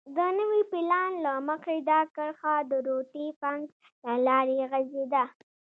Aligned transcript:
د 0.15 0.17
نوي 0.39 0.61
پلان 0.71 1.11
له 1.25 1.33
مخې 1.49 1.75
دا 1.91 2.01
کرښه 2.15 2.55
د 2.69 2.71
روټي 2.87 3.27
فنک 3.39 3.67
له 4.05 4.13
لارې 4.27 4.57
غځېده. 4.71 5.23